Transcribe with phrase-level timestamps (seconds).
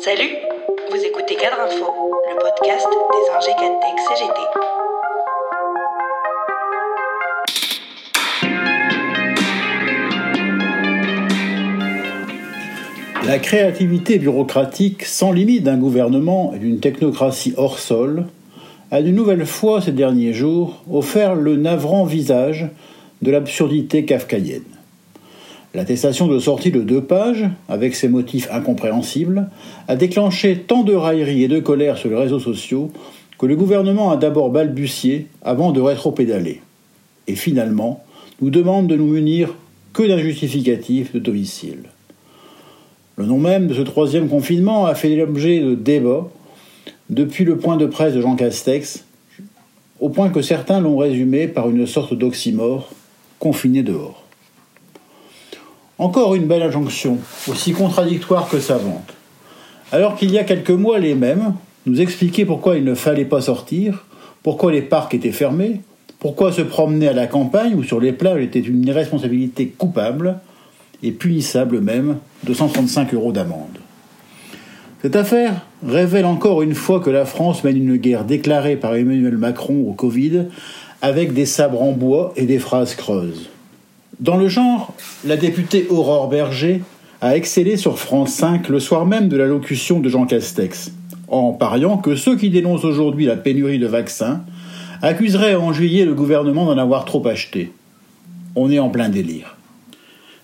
[0.00, 0.36] Salut,
[0.90, 1.86] vous écoutez Cadre Info,
[2.28, 4.40] le podcast des ingé Tech CGT.
[13.26, 18.26] La créativité bureaucratique sans limite d'un gouvernement et d'une technocratie hors sol
[18.90, 22.68] a d'une nouvelle fois ces derniers jours offert le navrant visage
[23.22, 24.77] de l'absurdité kafkaïenne.
[25.74, 29.48] L'attestation de sortie de deux pages, avec ses motifs incompréhensibles,
[29.86, 32.90] a déclenché tant de railleries et de colère sur les réseaux sociaux
[33.38, 36.62] que le gouvernement a d'abord balbutié avant de rétro-pédaler.
[37.26, 38.02] Et finalement,
[38.40, 39.54] nous demande de nous munir
[39.92, 41.84] que d'un justificatif de domicile.
[43.16, 46.28] Le nom même de ce troisième confinement a fait l'objet de débats
[47.10, 49.04] depuis le point de presse de Jean Castex,
[50.00, 52.88] au point que certains l'ont résumé par une sorte d'oxymore,
[53.38, 54.27] confiné dehors.
[55.98, 59.14] Encore une belle injonction, aussi contradictoire que savante.
[59.90, 61.54] Alors qu'il y a quelques mois, les mêmes
[61.86, 64.04] nous expliquaient pourquoi il ne fallait pas sortir,
[64.44, 65.80] pourquoi les parcs étaient fermés,
[66.20, 70.38] pourquoi se promener à la campagne ou sur les plages était une irresponsabilité coupable
[71.02, 73.78] et punissable même de 135 euros d'amende.
[75.02, 79.36] Cette affaire révèle encore une fois que la France mène une guerre déclarée par Emmanuel
[79.36, 80.46] Macron au Covid
[81.02, 83.48] avec des sabres en bois et des phrases creuses.
[84.20, 86.82] Dans le genre, la députée Aurore Berger
[87.20, 90.90] a excellé sur France 5 le soir même de l'allocution de Jean Castex,
[91.28, 94.42] en pariant que ceux qui dénoncent aujourd'hui la pénurie de vaccins
[95.02, 97.70] accuseraient en juillet le gouvernement d'en avoir trop acheté.
[98.56, 99.56] On est en plein délire.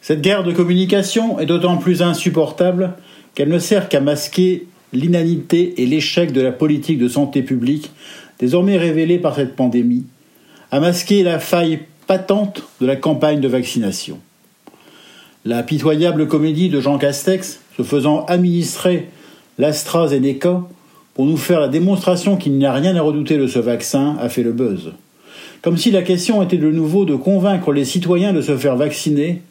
[0.01, 2.93] Cette guerre de communication est d'autant plus insupportable
[3.35, 7.91] qu'elle ne sert qu'à masquer l'inanité et l'échec de la politique de santé publique
[8.39, 10.05] désormais révélée par cette pandémie,
[10.71, 14.19] à masquer la faille patente de la campagne de vaccination.
[15.45, 19.09] La pitoyable comédie de Jean Castex, se faisant administrer
[19.59, 20.63] l'AstraZeneca
[21.15, 24.29] pour nous faire la démonstration qu'il n'y a rien à redouter de ce vaccin, a
[24.29, 24.93] fait le buzz.
[25.63, 29.43] Comme si la question était de nouveau de convaincre les citoyens de se faire vacciner,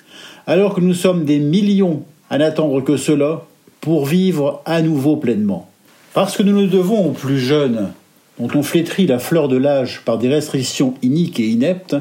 [0.45, 3.43] alors que nous sommes des millions à n'attendre que cela
[3.81, 5.69] pour vivre à nouveau pleinement.
[6.13, 7.91] Parce que nous le devons aux plus jeunes,
[8.39, 11.95] dont on flétrit la fleur de l'âge par des restrictions iniques et ineptes,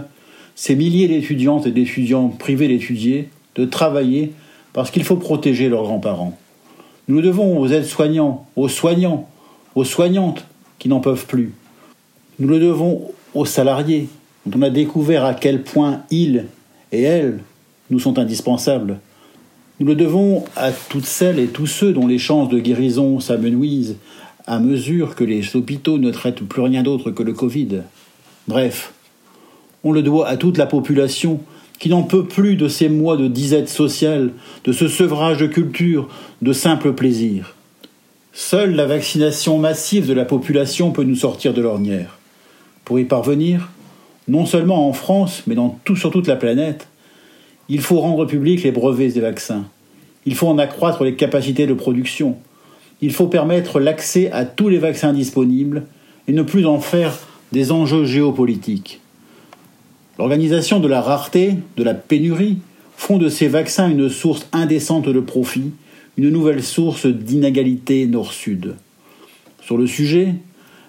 [0.55, 4.33] ces milliers d'étudiantes et d'étudiants privés d'étudier, de travailler,
[4.73, 6.39] parce qu'il faut protéger leurs grands-parents.
[7.09, 9.29] Nous le devons aux aides-soignants, aux soignants,
[9.75, 10.45] aux soignantes
[10.79, 11.53] qui n'en peuvent plus.
[12.39, 14.09] Nous le devons aux salariés,
[14.47, 16.47] dont on a découvert à quel point ils
[16.91, 17.41] et elles
[17.91, 19.01] nous sont indispensables.
[19.81, 23.97] Nous le devons à toutes celles et tous ceux dont les chances de guérison s'amenuisent
[24.47, 27.83] à mesure que les hôpitaux ne traitent plus rien d'autre que le Covid.
[28.49, 28.93] Bref,
[29.85, 31.41] on le doit à toute la population
[31.79, 34.31] qui n'en peut plus de ces mois de disette sociale,
[34.65, 36.09] de ce sevrage de culture,
[36.41, 37.57] de simple plaisir.
[38.33, 42.19] Seule la vaccination massive de la population peut nous sortir de l'ornière.
[42.85, 43.69] Pour y parvenir,
[44.29, 46.89] non seulement en France, mais dans tout, sur toute la planète,
[47.69, 49.65] il faut rendre publics les brevets des vaccins.
[50.25, 52.37] Il faut en accroître les capacités de production.
[53.01, 55.85] Il faut permettre l'accès à tous les vaccins disponibles
[56.27, 57.19] et ne plus en faire
[57.51, 59.02] des enjeux géopolitiques.
[60.19, 62.59] L'organisation de la rareté, de la pénurie,
[62.97, 65.73] font de ces vaccins une source indécente de profit,
[66.17, 68.77] une nouvelle source d'inégalité nord-sud.
[69.63, 70.35] Sur le sujet,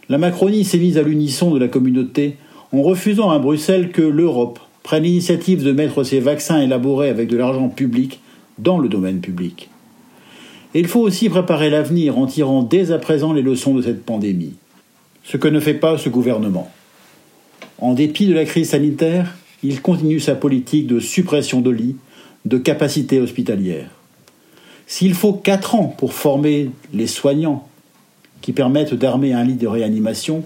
[0.10, 2.36] la Macronie s'est mise à l'unisson de la communauté
[2.74, 7.38] en refusant à Bruxelles que l'Europe prenne l'initiative de mettre ces vaccins élaborés avec de
[7.38, 8.20] l'argent public
[8.60, 9.70] dans le domaine public.
[10.76, 14.56] Il faut aussi préparer l'avenir en tirant dès à présent les leçons de cette pandémie,
[15.24, 16.70] ce que ne fait pas ce gouvernement.
[17.80, 21.96] En dépit de la crise sanitaire, il continue sa politique de suppression de lits,
[22.46, 23.90] de capacité hospitalière.
[24.86, 27.68] S'il faut quatre ans pour former les soignants
[28.42, 30.44] qui permettent d'armer un lit de réanimation,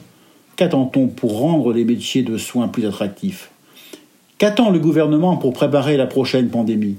[0.56, 3.50] qu'attend-on pour rendre les métiers de soins plus attractifs?
[4.38, 6.98] Qu'attend le gouvernement pour préparer la prochaine pandémie?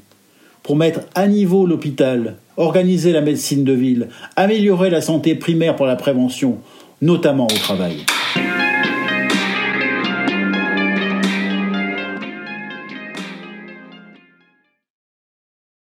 [0.64, 5.86] Pour mettre à niveau l'hôpital, organiser la médecine de ville, améliorer la santé primaire pour
[5.86, 6.58] la prévention,
[7.00, 8.04] notamment au travail